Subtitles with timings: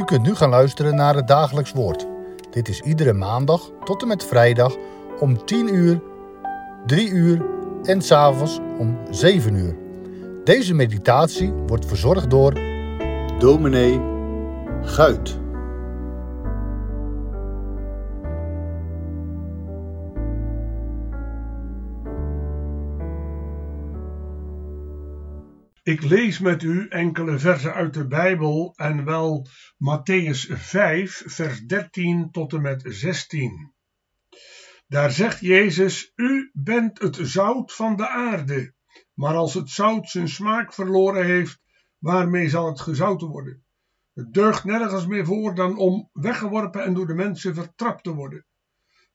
[0.00, 2.06] U kunt nu gaan luisteren naar het dagelijks woord.
[2.50, 4.76] Dit is iedere maandag tot en met vrijdag
[5.18, 6.00] om 10 uur,
[6.86, 7.46] 3 uur
[7.82, 9.76] en s'avonds om 7 uur.
[10.44, 12.52] Deze meditatie wordt verzorgd door
[13.38, 14.00] dominee
[14.82, 15.39] Guit.
[25.82, 29.46] Ik lees met u enkele versen uit de Bijbel en wel
[29.78, 33.72] Matthäus 5, vers 13 tot en met 16.
[34.86, 38.74] Daar zegt Jezus: U bent het zout van de aarde,
[39.14, 41.60] maar als het zout zijn smaak verloren heeft,
[41.98, 43.64] waarmee zal het gezouten worden?
[44.14, 48.46] Het deugt nergens meer voor dan om weggeworpen en door de mensen vertrapt te worden.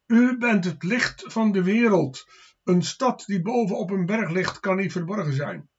[0.06, 2.26] U bent het licht van de wereld.
[2.64, 5.70] Een stad die boven op een berg ligt, kan niet verborgen zijn.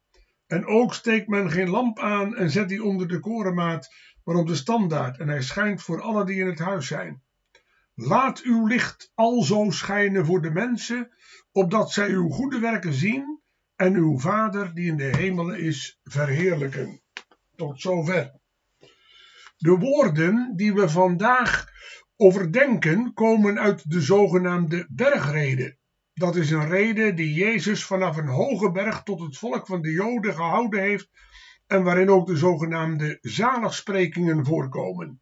[0.47, 4.47] En ook steekt men geen lamp aan en zet die onder de korenmaat, maar op
[4.47, 7.23] de standaard, en hij schijnt voor alle die in het huis zijn.
[7.95, 11.09] Laat uw licht alzo schijnen voor de mensen,
[11.53, 13.41] opdat zij uw goede werken zien
[13.77, 17.01] en uw Vader die in de hemelen is verheerlijken.
[17.57, 18.33] Tot zover.
[19.57, 21.69] De woorden die we vandaag
[22.17, 25.77] overdenken komen uit de zogenaamde bergrede.
[26.19, 29.91] Dat is een reden die Jezus vanaf een hoge berg tot het volk van de
[29.91, 31.11] Joden gehouden heeft
[31.67, 35.21] en waarin ook de zogenaamde zaligsprekingen voorkomen.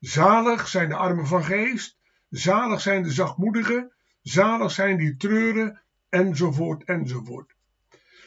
[0.00, 1.98] Zalig zijn de armen van geest,
[2.28, 7.54] zalig zijn de zachtmoedigen, zalig zijn die treuren, enzovoort, enzovoort.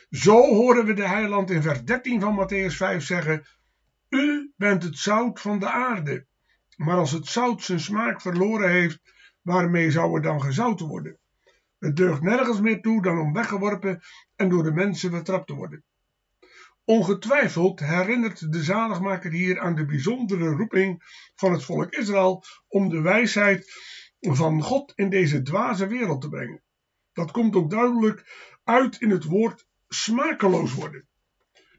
[0.09, 3.45] Zo horen we de heiland in vers 13 van Matthäus 5 zeggen:
[4.09, 6.25] U bent het zout van de aarde.
[6.75, 8.99] Maar als het zout zijn smaak verloren heeft,
[9.41, 11.19] waarmee zou het dan gezouten worden?
[11.79, 14.01] Het deugt nergens meer toe dan om weggeworpen
[14.35, 15.83] en door de mensen vertrapt te worden.
[16.83, 21.03] Ongetwijfeld herinnert de zaligmaker hier aan de bijzondere roeping
[21.35, 23.71] van het volk Israël om de wijsheid
[24.19, 26.63] van God in deze dwaze wereld te brengen.
[27.13, 28.25] Dat komt ook duidelijk
[28.63, 31.07] uit in het woord smakeloos worden.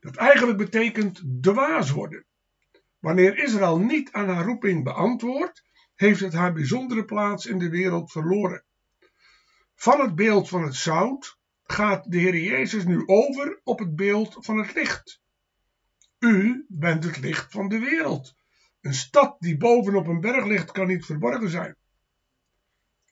[0.00, 2.26] Dat eigenlijk betekent dwaas worden.
[2.98, 5.62] Wanneer Israël niet aan haar roeping beantwoordt,
[5.94, 8.64] heeft het haar bijzondere plaats in de wereld verloren.
[9.80, 14.36] Van het beeld van het zout gaat de Heer Jezus nu over op het beeld
[14.40, 15.20] van het licht.
[16.18, 18.34] U bent het licht van de wereld.
[18.80, 21.76] Een stad die bovenop een berg ligt kan niet verborgen zijn.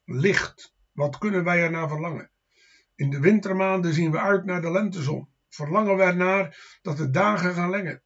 [0.05, 2.31] Licht, wat kunnen wij ernaar verlangen?
[2.95, 5.29] In de wintermaanden zien we uit naar de lentezon.
[5.49, 8.03] Verlangen we ernaar dat de dagen gaan lengen.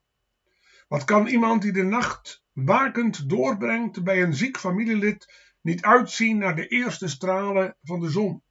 [0.88, 6.56] Wat kan iemand die de nacht wakend doorbrengt bij een ziek familielid niet uitzien naar
[6.56, 8.42] de eerste stralen van de zon?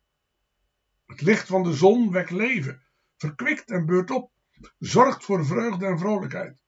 [1.09, 2.81] Het licht van de zon wekt leven,
[3.17, 4.31] verkwikt en beurt op,
[4.79, 6.61] zorgt voor vreugde en vrolijkheid.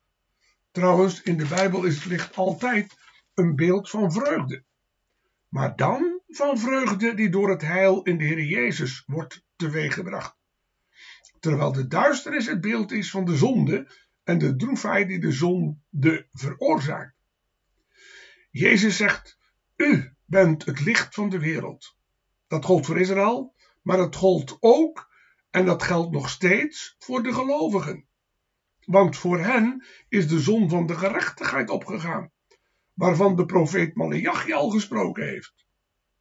[0.70, 2.94] Trouwens, in de Bijbel is het licht altijd
[3.34, 4.64] een beeld van vreugde.
[5.48, 10.36] Maar dan van vreugde die door het heil in de Heer Jezus wordt teweeggebracht.
[11.40, 13.90] Terwijl de duisternis het beeld is van de zonde
[14.24, 17.14] en de droefheid die de zonde veroorzaakt.
[18.50, 19.38] Jezus zegt:
[19.76, 21.96] U bent het licht van de wereld.
[22.46, 25.10] Dat gold voor Israël, maar het gold ook,
[25.50, 28.06] en dat geldt nog steeds, voor de gelovigen.
[28.84, 32.30] Want voor hen is de zon van de gerechtigheid opgegaan,
[32.94, 35.66] waarvan de profeet Malachi al gesproken heeft.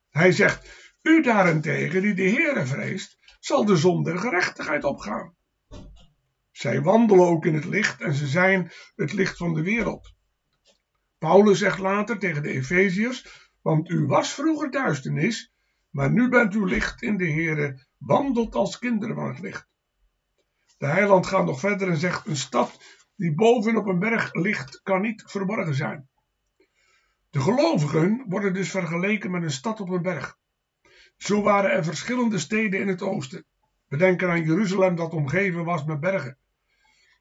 [0.09, 5.35] Hij zegt, u daarentegen die de Heere vreest, zal de zon der gerechtigheid opgaan.
[6.51, 10.13] Zij wandelen ook in het licht en ze zijn het licht van de wereld.
[11.17, 15.50] Paulus zegt later tegen de Efeziërs, want u was vroeger duisternis,
[15.91, 19.69] maar nu bent u licht in de Heere, wandelt als kinderen van het licht.
[20.77, 22.83] De heiland gaat nog verder en zegt: Een stad
[23.15, 26.09] die boven op een berg ligt, kan niet verborgen zijn.
[27.29, 30.37] De gelovigen worden dus vergeleken met een stad op een berg.
[31.17, 33.45] Zo waren er verschillende steden in het oosten.
[33.87, 36.37] We denken aan Jeruzalem dat omgeven was met bergen.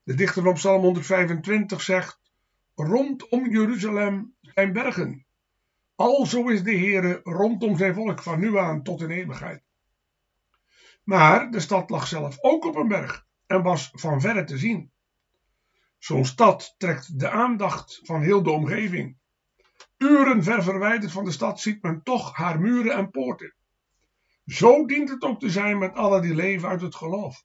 [0.03, 2.21] De dichter van Psalm 125 zegt:
[2.75, 5.27] Rondom Jeruzalem zijn bergen.
[6.01, 9.63] Alzo is de Heere rondom zijn volk van nu aan tot in eeuwigheid.
[11.05, 14.93] Maar de stad lag zelf ook op een berg en was van verre te zien.
[15.99, 19.17] Zo'n stad trekt de aandacht van heel de omgeving.
[19.97, 23.55] Uren ver verwijderd van de stad ziet men toch haar muren en poorten.
[24.47, 27.45] Zo dient het ook te zijn met alle die leven uit het geloof.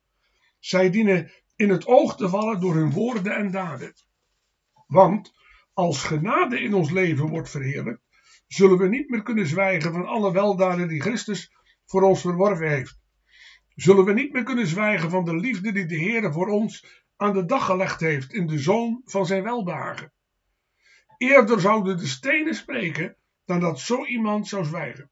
[0.60, 3.94] Zij dienen in het oog te vallen door hun woorden en daden.
[4.88, 5.34] Want
[5.74, 8.05] als genade in ons leven wordt verheerlijkt,
[8.48, 11.52] zullen we niet meer kunnen zwijgen van alle weldaden die Christus
[11.86, 13.00] voor ons verworven heeft.
[13.76, 17.34] Zullen we niet meer kunnen zwijgen van de liefde die de Heer voor ons aan
[17.34, 20.14] de dag gelegd heeft in de zoon van zijn welbehagen.
[21.18, 25.10] Eerder zouden de stenen spreken dan dat zo iemand zou zwijgen.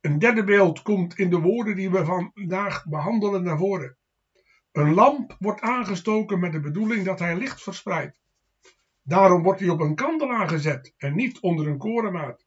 [0.00, 3.96] Een derde beeld komt in de woorden die we vandaag behandelen naar voren.
[4.72, 8.20] Een lamp wordt aangestoken met de bedoeling dat hij licht verspreidt.
[9.08, 12.46] Daarom wordt hij op een kandelaar gezet en niet onder een korenmaat.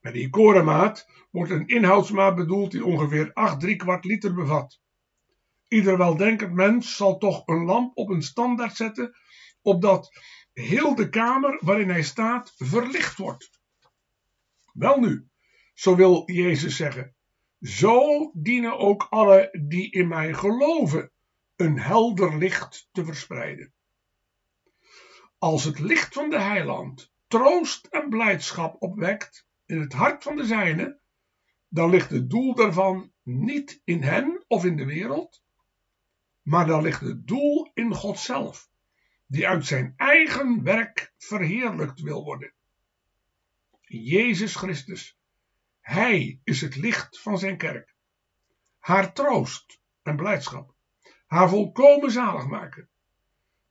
[0.00, 4.80] Met die korenmaat wordt een inhoudsmaat bedoeld die ongeveer 8 3 kwart liter bevat.
[5.68, 9.16] Ieder weldenkend mens zal toch een lamp op een standaard zetten,
[9.62, 10.10] opdat
[10.52, 13.50] heel de kamer waarin hij staat verlicht wordt.
[14.72, 15.28] Welnu,
[15.74, 17.14] zo wil Jezus zeggen,
[17.60, 21.10] zo dienen ook alle die in mij geloven
[21.56, 23.72] een helder licht te verspreiden.
[25.40, 30.44] Als het licht van de heiland troost en blijdschap opwekt in het hart van de
[30.44, 31.00] zijne,
[31.68, 35.42] dan ligt het doel daarvan niet in hen of in de wereld,
[36.42, 38.70] maar dan ligt het doel in God zelf,
[39.26, 42.52] die uit zijn eigen werk verheerlijkt wil worden.
[43.80, 45.18] Jezus Christus,
[45.80, 47.94] Hij is het licht van zijn kerk,
[48.78, 50.74] haar troost en blijdschap,
[51.26, 52.89] haar volkomen zaligmaker.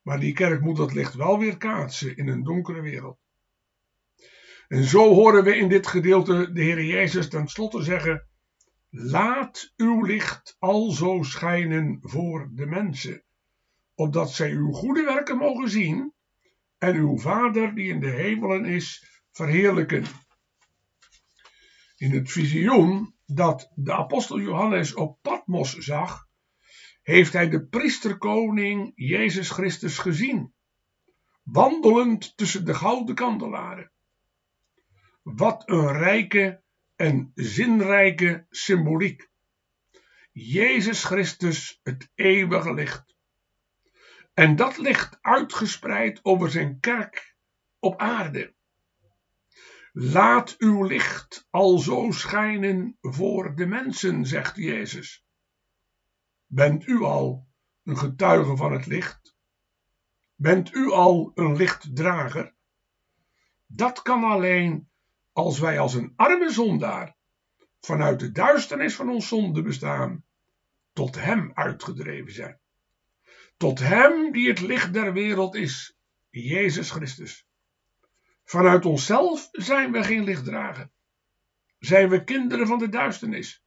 [0.02, 3.18] Maar die kerk moet dat licht wel weer kaatsen in een donkere wereld.
[4.68, 8.28] En zo horen we in dit gedeelte de Heer Jezus tenslotte zeggen:
[8.90, 13.24] Laat uw licht alzo schijnen voor de mensen,
[13.96, 16.14] opdat zij uw goede werken mogen zien
[16.78, 20.06] en uw Vader die in de hemelen is verheerlijken.
[21.98, 26.29] In het visioen dat de apostel Johannes op Patmos zag,
[27.10, 30.54] heeft hij de priesterkoning Jezus Christus gezien,
[31.44, 33.92] wandelend tussen de gouden kandelaren.
[35.24, 36.62] Wat een rijke
[36.96, 39.30] en zinrijke symboliek.
[40.32, 43.16] Jezus Christus, het eeuwige licht.
[44.34, 47.36] En dat licht uitgespreid over zijn kerk
[47.80, 48.54] op aarde.
[49.92, 55.28] Laat uw licht alzo schijnen voor de mensen, zegt Jezus.
[56.52, 57.48] Bent u al
[57.84, 59.36] een getuige van het licht?
[60.36, 62.54] Bent u al een lichtdrager?
[63.66, 64.90] Dat kan alleen
[65.34, 67.16] als wij als een arme zondaar
[67.80, 70.24] vanuit de duisternis van ons zonde bestaan,
[70.94, 72.60] tot Hem uitgedreven zijn.
[73.58, 75.98] Tot Hem die het licht der wereld is,
[76.30, 77.48] Jezus Christus.
[78.44, 80.90] Vanuit onszelf zijn we geen lichtdrager.
[81.80, 83.64] Zijn we kinderen van de duisternis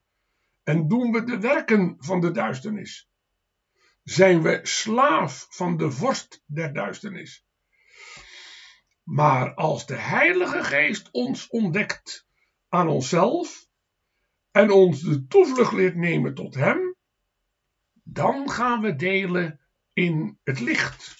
[0.63, 3.11] en doen we de werken van de duisternis.
[4.03, 7.47] Zijn we slaaf van de vorst der duisternis.
[9.03, 12.27] Maar als de Heilige Geest ons ontdekt
[12.69, 13.67] aan onszelf
[14.51, 16.97] en ons de toevlucht leert nemen tot Hem,
[18.03, 19.61] dan gaan we delen
[19.93, 21.15] in het licht.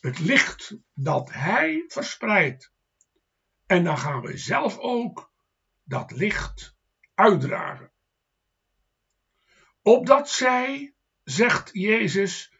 [0.00, 2.72] Het licht dat Hij verspreidt.
[3.66, 5.32] En dan gaan we zelf ook
[5.84, 6.76] dat licht
[7.14, 7.92] uitdragen.
[9.88, 12.52] Opdat zij, zegt Jezus,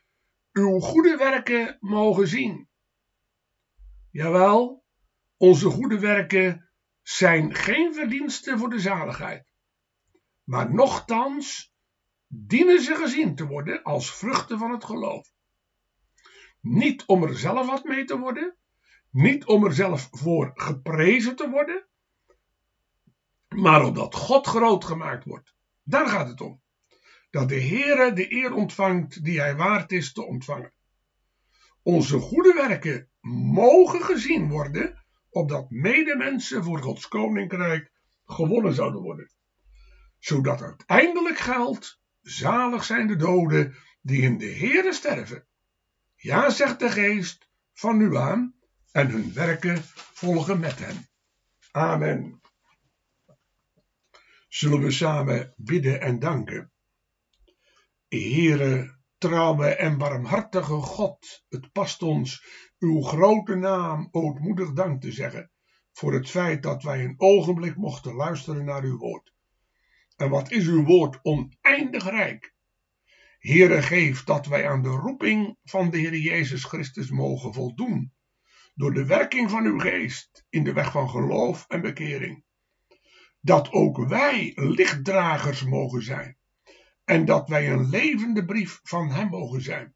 [0.53, 2.69] uw goede werken mogen zien.
[4.11, 4.85] Jawel,
[5.37, 6.71] onze goede werken
[7.03, 9.53] zijn geen verdiensten voor de zaligheid.
[10.45, 11.75] Maar nochtans
[12.27, 15.33] dienen ze gezien te worden als vruchten van het geloof.
[16.61, 18.56] Niet om er zelf wat mee te worden,
[19.11, 21.87] niet om er zelf voor geprezen te worden,
[23.49, 25.55] maar omdat God groot gemaakt wordt.
[25.82, 26.67] Daar gaat het om.
[27.31, 30.73] Dat de Heere de eer ontvangt die hij waard is te ontvangen.
[31.82, 37.93] Onze goede werken mogen gezien worden, opdat medemensen voor Gods koninkrijk
[38.25, 39.31] gewonnen zouden worden.
[40.19, 45.47] Zodat uiteindelijk geldt, zalig zijn de doden die in de Heere sterven.
[46.17, 48.55] Ja, zegt de geest, van nu aan,
[48.93, 51.08] en hun werken volgen met hen.
[51.70, 52.41] Amen.
[54.49, 56.73] Zullen we samen bidden en danken.
[58.08, 62.44] Heere, trouwe en barmhartige God, het past ons
[62.79, 65.50] uw grote naam ootmoedig dank te zeggen
[65.93, 69.34] voor het feit dat wij een ogenblik mochten luisteren naar uw woord.
[70.17, 72.55] En wat is uw woord oneindig rijk.
[73.38, 78.12] Heere, geef dat wij aan de roeping van de Heer Jezus Christus mogen voldoen,
[78.74, 82.44] door de werking van uw geest in de weg van geloof en bekering.
[83.41, 86.38] Dat ook wij lichtdragers mogen zijn
[87.08, 89.94] en dat wij een levende brief van Hem mogen zijn.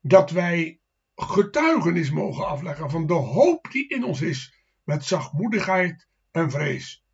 [0.00, 0.80] Dat wij
[1.14, 4.54] getuigenis mogen afleggen van de hoop die in ons is,
[4.84, 7.04] met zachtmoedigheid en vrees,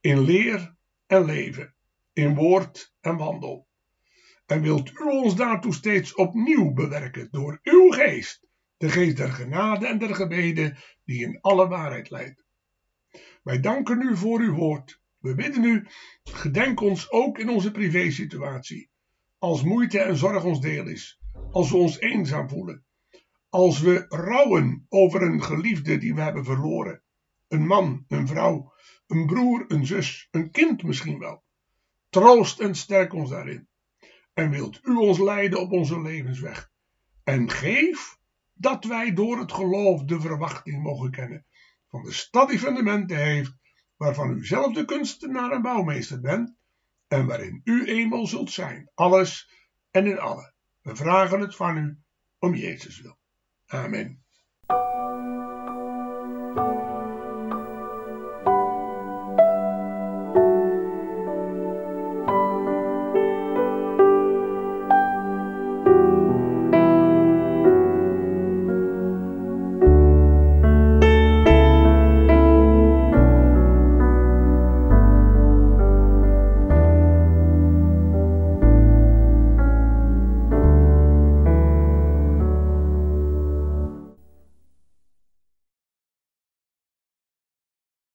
[0.00, 0.74] in leer
[1.06, 1.74] en leven,
[2.12, 3.66] in woord en wandel.
[4.46, 9.86] En wilt u ons daartoe steeds opnieuw bewerken door uw geest, de geest der genade
[9.86, 12.44] en der gebeden, die in alle waarheid leidt.
[13.42, 14.97] Wij danken u voor uw woord.
[15.18, 15.86] We bidden u,
[16.22, 18.90] gedenk ons ook in onze privésituatie,
[19.38, 21.20] als moeite en zorg ons deel is,
[21.50, 22.84] als we ons eenzaam voelen,
[23.48, 27.02] als we rouwen over een geliefde die we hebben verloren,
[27.48, 28.72] een man, een vrouw,
[29.06, 31.42] een broer, een zus, een kind misschien wel.
[32.08, 33.68] Troost en sterk ons daarin.
[34.34, 36.70] En wilt u ons leiden op onze levensweg.
[37.24, 38.18] En geef
[38.54, 41.46] dat wij door het geloof de verwachting mogen kennen
[41.88, 43.52] van de stad die fundamenten heeft,
[43.98, 46.54] waarvan u zelf de kunstenaar en bouwmeester bent,
[47.08, 49.50] en waarin u eenmaal zult zijn, alles
[49.90, 50.52] en in alle.
[50.80, 52.04] We vragen het van u
[52.38, 53.18] om Jezus wil.
[53.66, 54.22] Amen.